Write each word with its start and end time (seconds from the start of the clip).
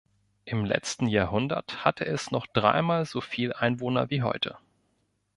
Im 0.45 0.65
letzten 0.65 1.05
Jahrhundert 1.05 1.85
hatte 1.85 2.07
es 2.07 2.31
noch 2.31 2.47
dreimal 2.47 3.05
so 3.05 3.21
viel 3.21 3.53
Einwohner 3.53 4.09
wie 4.09 4.23
heute. 4.23 4.57